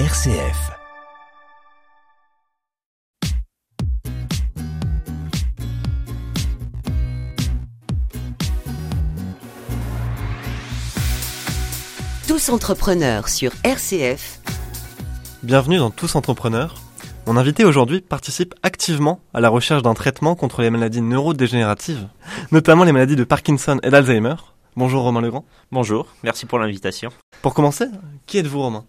[0.00, 0.72] RCF.
[12.26, 14.40] Tous entrepreneurs sur RCF.
[15.44, 16.74] Bienvenue dans Tous entrepreneurs.
[17.28, 22.08] Mon invité aujourd'hui participe activement à la recherche d'un traitement contre les maladies neurodégénératives,
[22.50, 24.34] notamment les maladies de Parkinson et d'Alzheimer.
[24.74, 25.44] Bonjour Romain Legrand.
[25.70, 27.10] Bonjour, merci pour l'invitation.
[27.42, 27.86] Pour commencer,
[28.26, 28.84] qui êtes-vous Romain?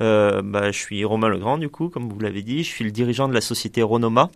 [0.00, 2.62] Euh, bah, je suis Romain Legrand, du coup, comme vous l'avez dit.
[2.62, 4.30] Je suis le dirigeant de la société Ronoma.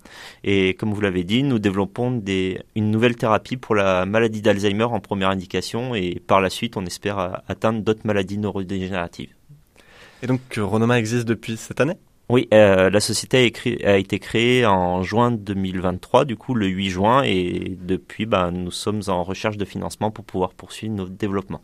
[0.45, 4.85] Et comme vous l'avez dit, nous développons des, une nouvelle thérapie pour la maladie d'Alzheimer
[4.85, 5.95] en première indication.
[5.95, 9.35] Et par la suite, on espère atteindre d'autres maladies neurodégénératives.
[10.23, 11.97] Et donc, Ronoma existe depuis cette année?
[12.31, 16.69] Oui, euh, la société a, écrit, a, été créée en juin 2023, du coup le
[16.69, 21.09] 8 juin, et depuis, bah, nous sommes en recherche de financement pour pouvoir poursuivre nos
[21.09, 21.63] développements.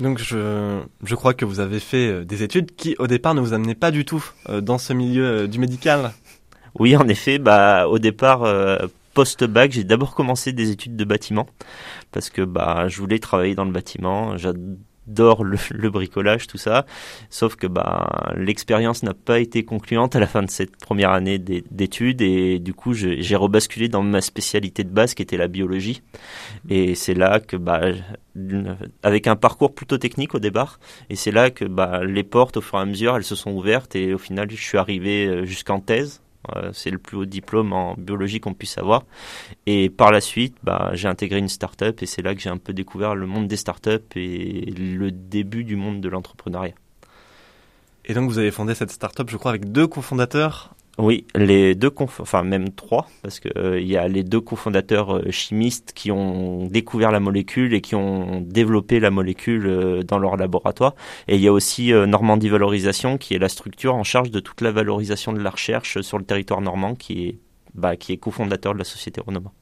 [0.00, 3.40] Donc je, je crois que vous avez fait euh, des études qui au départ ne
[3.40, 6.12] vous amenaient pas du tout euh, dans ce milieu euh, du médical.
[6.78, 8.46] Oui, en effet, bah au départ
[9.12, 11.48] post-bac, j'ai d'abord commencé des études de bâtiment
[12.12, 14.36] parce que bah je voulais travailler dans le bâtiment,
[15.18, 16.86] le, bricolage, tout ça.
[17.28, 21.38] Sauf que bah, l'expérience n'a pas été concluante à la fin de cette première année
[21.38, 26.02] d'études et du coup j'ai rebasculé dans ma spécialité de base qui était la biologie.
[26.68, 27.80] Et c'est là que bah,
[29.02, 32.60] avec un parcours plutôt technique au départ, et c'est là que bah, les portes au
[32.60, 35.44] fur et à mesure elles se sont ouvertes et au final je suis arrivé euh,
[35.44, 36.22] jusqu'en thèse
[36.72, 39.04] c'est le plus haut diplôme en biologie qu'on puisse avoir.
[39.66, 42.58] Et par la suite, bah, j'ai intégré une start-up et c'est là que j'ai un
[42.58, 46.74] peu découvert le monde des start-up et le début du monde de l'entrepreneuriat.
[48.04, 51.92] Et donc vous avez fondé cette start-up, je crois, avec deux cofondateurs oui, les deux,
[51.98, 56.66] enfin même trois, parce que euh, y a les deux cofondateurs euh, chimistes qui ont
[56.66, 60.94] découvert la molécule et qui ont développé la molécule euh, dans leur laboratoire.
[61.26, 64.60] Et il y a aussi Normandie Valorisation, qui est la structure en charge de toute
[64.60, 67.38] la valorisation de la recherche sur le territoire normand, qui est,
[67.74, 69.52] bah, qui est cofondateur de la société Renoma.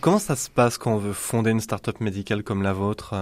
[0.00, 3.14] Comment ça se passe quand on veut fonder une start-up médicale comme la vôtre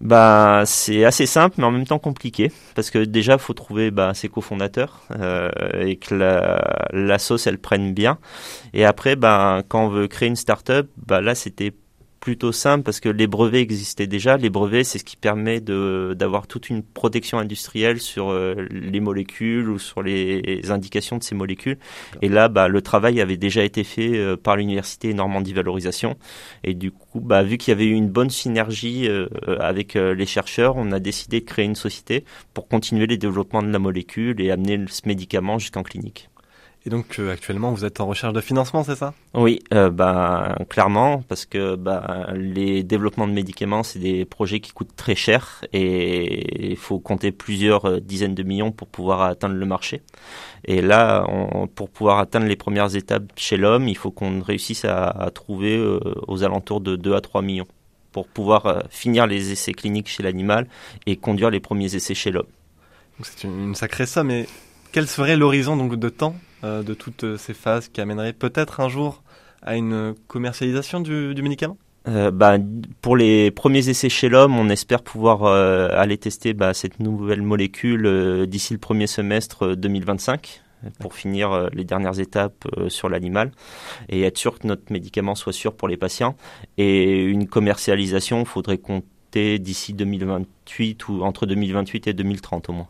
[0.00, 4.12] bah, c'est assez simple, mais en même temps compliqué, parce que déjà, faut trouver bah,
[4.14, 8.18] ses cofondateurs euh, et que la, la sauce elle prenne bien.
[8.74, 11.72] Et après, bah, quand on veut créer une start-up, bah, là, c'était
[12.26, 14.36] plutôt simple parce que les brevets existaient déjà.
[14.36, 19.70] Les brevets, c'est ce qui permet d'avoir toute une protection industrielle sur euh, les molécules
[19.70, 21.78] ou sur les indications de ces molécules.
[22.22, 26.16] Et là, bah, le travail avait déjà été fait euh, par l'université Normandie Valorisation.
[26.64, 29.28] Et du coup, bah, vu qu'il y avait eu une bonne synergie euh,
[29.60, 33.70] avec les chercheurs, on a décidé de créer une société pour continuer les développements de
[33.70, 36.28] la molécule et amener ce médicament jusqu'en clinique.
[36.86, 39.12] Et donc euh, actuellement, vous êtes en recherche de financement, c'est ça?
[39.34, 44.70] Oui, euh, bah, clairement, parce que bah, les développements de médicaments, c'est des projets qui
[44.70, 49.56] coûtent très cher et il faut compter plusieurs euh, dizaines de millions pour pouvoir atteindre
[49.56, 50.00] le marché.
[50.64, 51.26] Et là,
[51.74, 55.80] pour pouvoir atteindre les premières étapes chez l'homme, il faut qu'on réussisse à, trouver
[56.26, 57.68] aux alentours de 2 à 3 millions
[58.10, 60.66] pour pouvoir finir les essais cliniques chez l'animal
[61.06, 62.48] et conduire les premiers essais chez l'homme.
[63.22, 64.30] C'est une, sacrée somme.
[64.32, 64.48] Et
[64.96, 66.34] quel serait l'horizon donc de temps
[66.64, 69.22] euh, de toutes ces phases qui amèneraient peut-être un jour
[69.60, 71.76] à une commercialisation du, médicament?
[72.08, 72.56] Euh, bah,
[73.02, 77.42] pour les premiers essais chez l'homme, on espère pouvoir euh, aller tester bah, cette nouvelle
[77.42, 80.62] molécule d'ici le premier semestre 2025
[80.98, 83.50] pour finir les dernières étapes sur l'animal
[84.08, 86.36] et être sûr que notre médicament soit sûr pour les patients.
[86.78, 92.88] Et une commercialisation, il faudrait compter d'ici 2028 ou entre 2028 et 2030 au moins.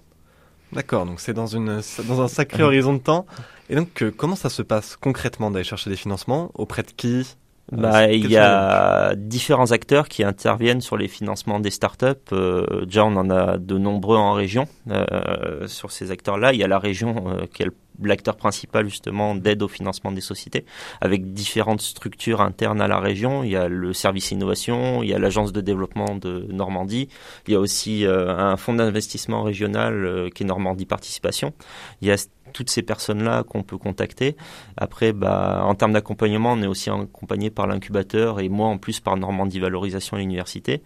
[0.72, 3.26] D'accord, donc c'est dans, une, dans un sacré horizon de temps.
[3.68, 6.50] Et donc, euh, comment ça se passe concrètement d'aller chercher des financements?
[6.54, 7.36] Auprès de qui?
[7.72, 12.14] Euh, bah, il y a différents acteurs qui interviennent sur les financements des startups.
[12.32, 14.68] Euh, déjà, on en a de nombreux en région.
[14.90, 17.70] Euh, sur ces acteurs-là, il y a la région qui est
[18.02, 20.64] l'acteur principal justement d'aide au financement des sociétés,
[21.00, 23.44] avec différentes structures internes à la région.
[23.44, 27.08] Il y a le service innovation, il y a l'agence de développement de Normandie,
[27.46, 31.52] il y a aussi un fonds d'investissement régional qui est Normandie Participation.
[32.00, 32.16] Il y a
[32.56, 34.34] toutes ces personnes-là qu'on peut contacter.
[34.78, 39.00] Après, bah, en termes d'accompagnement, on est aussi accompagné par l'incubateur et moi en plus
[39.00, 40.82] par Normandie Valorisation à l'université.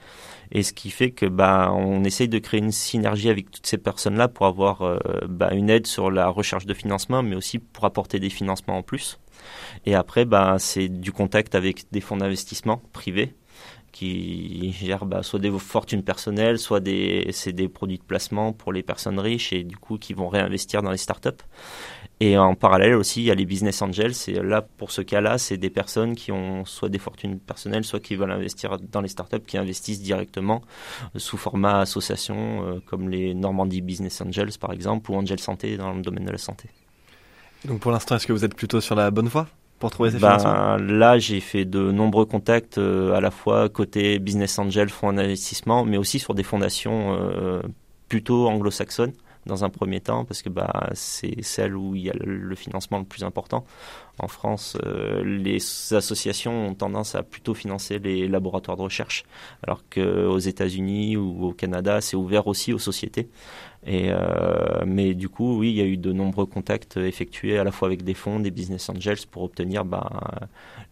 [0.53, 3.79] Et ce qui fait que bah, on essaye de créer une synergie avec toutes ces
[3.79, 4.99] personnes-là pour avoir euh,
[5.29, 8.83] bah, une aide sur la recherche de financement, mais aussi pour apporter des financements en
[8.83, 9.19] plus.
[9.87, 13.35] Et après, bah, c'est du contact avec des fonds d'investissement privés
[13.93, 18.73] qui gèrent bah, soit des fortunes personnelles, soit des, c'est des produits de placement pour
[18.73, 21.31] les personnes riches et du coup qui vont réinvestir dans les startups.
[22.23, 24.13] Et en parallèle aussi, il y a les business angels.
[24.29, 28.01] Et là, pour ce cas-là, c'est des personnes qui ont soit des fortunes personnelles, soit
[28.01, 30.61] qui veulent investir dans les startups, qui investissent directement
[31.17, 35.95] sous format association, euh, comme les Normandie Business Angels par exemple, ou Angel Santé dans
[35.95, 36.69] le domaine de la santé.
[37.65, 39.47] Donc pour l'instant, est-ce que vous êtes plutôt sur la bonne voie
[39.79, 43.69] pour trouver ces ben, financements Là, j'ai fait de nombreux contacts euh, à la fois
[43.69, 47.19] côté business angel, fonds d'investissement, mais aussi sur des fondations
[48.09, 49.13] plutôt anglo-saxonnes
[49.47, 52.99] dans un premier temps parce que bah, c'est celle où il y a le, financement
[52.99, 53.65] le plus important.
[54.23, 55.59] En France, euh, les
[55.95, 59.25] associations ont tendance à plutôt financer les laboratoires de recherche,
[59.63, 63.31] alors qu'aux États-Unis ou au Canada, c'est ouvert aussi aux sociétés.
[63.87, 67.65] Et euh, mais du coup, oui, il y a eu de nombreux contacts effectués à
[67.65, 70.11] la fois avec des fonds, des business angels pour obtenir bah,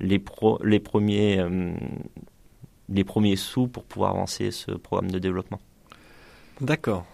[0.00, 1.74] les, premiers euh,
[2.88, 5.60] les premiers sous pour pouvoir avancer ce programme de développement.
[6.62, 7.04] D'accord.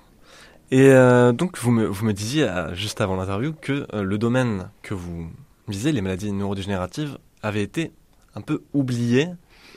[0.70, 4.94] Et euh, donc, vous me, disiez euh, juste avant l'interview que euh, le domaine que
[4.94, 5.28] vous
[5.68, 7.92] visez, les maladies neurodégénératives, avait été
[8.34, 9.28] un peu oublié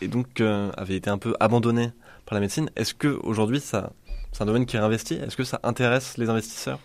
[0.01, 1.91] et donc avait été un peu abandonné
[2.25, 2.69] par la médecine.
[2.75, 3.91] Est-ce que aujourd'hui, ça,
[4.31, 6.79] c'est un domaine qui est investi Est-ce que ça intéresse les investisseurs?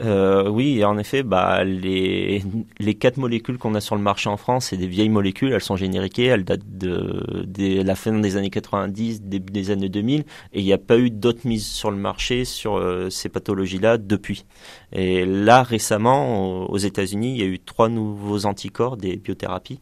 [0.00, 2.42] Euh, oui, en effet, bah, les,
[2.98, 5.76] quatre molécules qu'on a sur le marché en France, c'est des vieilles molécules, elles sont
[5.76, 10.64] génériquées, elles datent de, la fin des années 90, début des années 2000, et il
[10.64, 14.44] n'y a pas eu d'autres mises sur le marché sur euh, ces pathologies-là depuis.
[14.92, 19.80] Et là, récemment, aux États-Unis, il y a eu trois nouveaux anticorps des biothérapies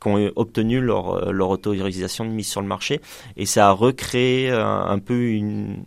[0.00, 3.00] qui ont obtenu leur, leur autorisation de mise sur le marché,
[3.36, 5.84] et ça a recréé un peu une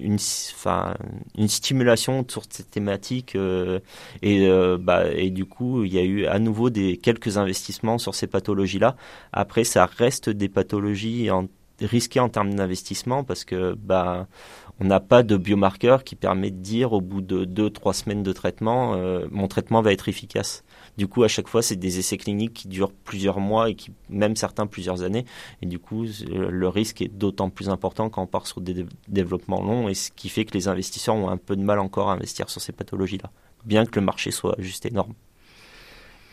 [0.00, 3.80] une, stimulation sur cette thématique euh,
[4.22, 7.98] et, euh, bah, et du coup il y a eu à nouveau des quelques investissements
[7.98, 8.96] sur ces pathologies là
[9.32, 11.46] après ça reste des pathologies en,
[11.80, 14.26] risquées en termes d'investissement parce que bah
[14.80, 18.22] on n'a pas de biomarqueur qui permet de dire au bout de deux trois semaines
[18.22, 20.64] de traitement euh, mon traitement va être efficace
[21.00, 23.90] du coup, à chaque fois, c'est des essais cliniques qui durent plusieurs mois et qui,
[24.10, 25.24] même certains plusieurs années.
[25.62, 29.62] Et du coup, le risque est d'autant plus important quand on part sur des développements
[29.62, 32.12] longs et ce qui fait que les investisseurs ont un peu de mal encore à
[32.12, 33.30] investir sur ces pathologies-là,
[33.64, 35.14] bien que le marché soit juste énorme.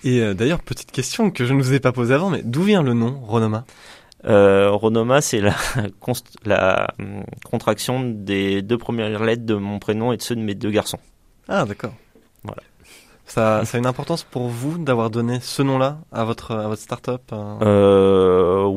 [0.03, 2.63] Et euh, d'ailleurs, petite question que je ne vous ai pas posée avant, mais d'où
[2.63, 3.65] vient le nom Ronoma?
[4.25, 5.55] Euh, Ronoma, c'est la,
[6.45, 10.55] la hum, contraction des deux premières lettres de mon prénom et de ceux de mes
[10.55, 10.99] deux garçons.
[11.47, 11.93] Ah, d'accord.
[12.43, 12.61] Voilà.
[13.25, 16.81] Ça, ça, a une importance pour vous d'avoir donné ce nom-là à votre à votre
[16.81, 18.26] start-up euh, euh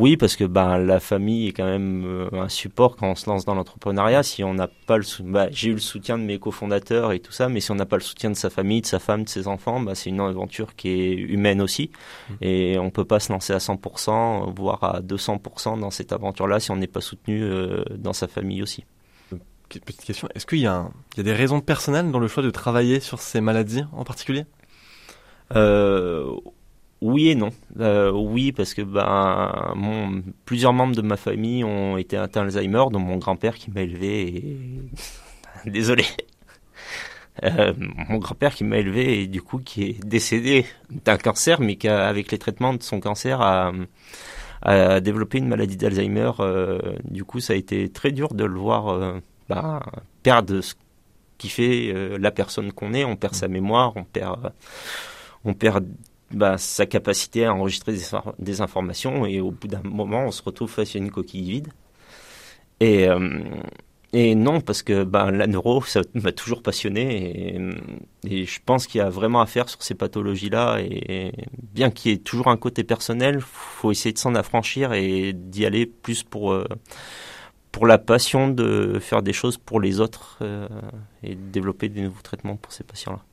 [0.01, 3.29] Oui, parce que ben la famille est quand même euh, un support quand on se
[3.29, 4.23] lance dans l'entrepreneuriat.
[4.23, 7.33] Si on n'a pas le, bah, j'ai eu le soutien de mes cofondateurs et tout
[7.33, 9.29] ça, mais si on n'a pas le soutien de sa famille, de sa femme, de
[9.29, 11.91] ses enfants, bah, c'est une aventure qui est humaine aussi,
[12.31, 12.35] mmh.
[12.41, 16.71] et on peut pas se lancer à 100%, voire à 200% dans cette aventure-là si
[16.71, 18.87] on n'est pas soutenu euh, dans sa famille aussi
[19.79, 23.21] petite question, est-ce qu'il y, a des raisons personnelles dans le choix de travailler sur
[23.21, 24.45] ces maladies en particulier?
[25.55, 26.35] Euh,
[27.01, 27.51] Oui et non.
[27.79, 32.99] Euh, oui, parce que ben, plusieurs membres de ma famille ont été atteints d'Alzheimer, dont
[32.99, 34.29] mon grand-père qui m'a élevé.
[34.29, 34.59] Et...
[35.71, 36.05] Désolé.
[37.43, 37.73] Euh,
[38.09, 41.89] mon grand-père qui m'a élevé et du coup qui est décédé d'un cancer, mais qui
[41.89, 43.73] avec les traitements de son cancer a,
[44.63, 46.33] a développé une maladie d'Alzheimer.
[47.05, 49.81] du coup, ça a été très dur de le voir bah,
[50.23, 50.75] perdre ce
[51.41, 53.05] qui fait euh, la personne qu'on est.
[53.05, 54.51] On perd sa mémoire, on perd, euh,
[55.45, 55.89] on perd
[56.33, 57.95] bah, sa capacité à enregistrer
[58.39, 61.69] des, informations et au bout d'un moment, on se retrouve face à une coquille vide.
[62.81, 63.41] Et, euh,
[64.13, 67.57] et non, parce que bah, la neuro, ça m'a toujours passionné
[68.25, 70.81] et, je pense qu'il y a vraiment à faire sur ces pathologies-là.
[70.81, 71.33] Et
[71.73, 75.65] bien qu'il y ait toujours un côté personnel, faut essayer de s'en affranchir et d'y
[75.67, 76.55] aller plus pour
[77.73, 80.69] pour la passion de faire des choses pour les autres euh,
[81.23, 83.25] et développer des nouveaux traitements pour ces patients-là.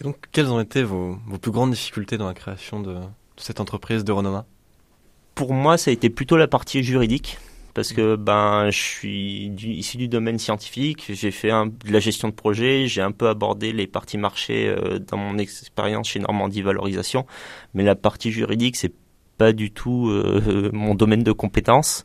[0.00, 2.96] Et donc, quelles ont été vos, vos, plus grandes difficultés dans la création de,
[3.36, 4.46] cette entreprise de Renoma
[5.34, 7.38] Pour moi, ça a été plutôt la partie juridique.
[7.74, 12.34] Parce que ben, je suis issu du domaine scientifique, j'ai fait de la gestion de
[12.34, 17.24] projet, j'ai un peu abordé les parties marché euh, dans mon expérience chez Normandie Valorisation,
[17.72, 18.92] mais la partie juridique, c'est
[19.38, 22.04] pas du tout euh, mon domaine de compétence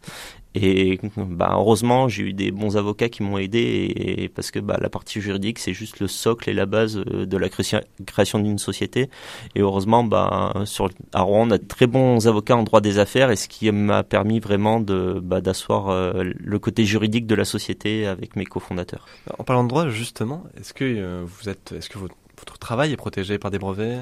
[0.60, 4.90] et bah, heureusement, j'ai eu des bons avocats qui m'ont aidé parce que bah, la
[4.90, 9.10] partie juridique, c'est juste le socle et la base euh, de la création d'une société.
[9.56, 12.98] Et heureusement, bah, sur, à Rouen, on a de très bons avocats en droit des
[12.98, 17.46] affaires et ce qui m'a permis vraiment bah, d'asseoir euh, le côté juridique de la
[17.46, 19.06] société avec mes cofondateurs.
[19.38, 23.52] En parlant de droit, justement, est-ce que, euh, est-ce que votre travail est protégé par
[23.52, 24.00] des brevets?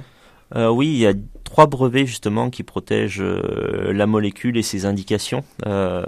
[0.54, 4.86] Euh, oui, il y a trois brevets justement qui protègent euh, la molécule et ses
[4.86, 5.44] indications.
[5.66, 6.04] Euh,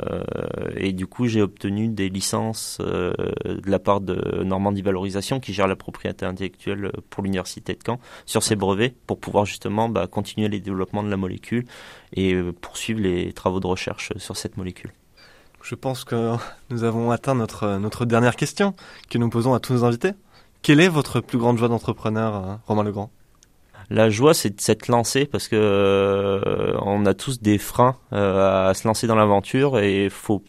[0.76, 5.68] et du coup, j'ai obtenu des licences de la part de Normandie Valorisation qui gère
[5.68, 10.50] la propriété intellectuelle pour l'université de Caen sur ces brevets pour pouvoir justement bah, continuer
[10.50, 11.66] les développements de la molécule
[12.14, 14.92] et poursuivre les travaux de recherche sur cette molécule.
[15.64, 16.36] Je pense que
[16.70, 18.76] nous avons atteint notre, notre dernière question
[19.10, 20.12] que nous posons à tous nos invités.
[20.62, 23.12] Quelle est votre plus grande joie d'entrepreneur, Romain Legrand?
[23.90, 28.70] La joie, c'est de s'être lancé parce que euh, on a tous des freins euh,
[28.70, 30.44] à se lancer dans l'aventure et faut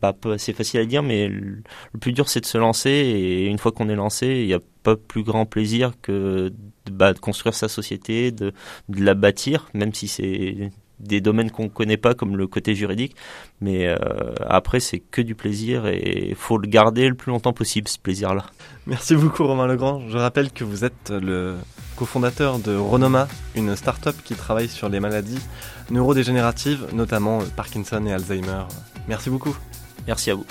[0.00, 1.62] pas c'est facile à dire, mais le
[2.00, 4.60] plus dur c'est de se lancer et une fois qu'on est lancé, il n'y a
[4.82, 6.52] pas plus grand plaisir que
[6.86, 8.52] de, bah, de construire sa société, de,
[8.88, 10.70] de la bâtir, même si c'est
[11.00, 13.16] des domaines qu'on ne connaît pas comme le côté juridique.
[13.60, 13.96] Mais euh,
[14.46, 17.98] après c'est que du plaisir et il faut le garder le plus longtemps possible ce
[17.98, 18.46] plaisir là
[18.86, 20.02] merci beaucoup Romain Legrand.
[20.08, 21.56] Je rappelle que vous êtes le
[21.96, 25.40] cofondateur de Ronoma une start-up qui travaille sur les maladies
[25.90, 28.64] neurodégénératives notamment Parkinson et Alzheimer.
[29.08, 29.56] Merci beaucoup.
[30.06, 30.46] Merci à vous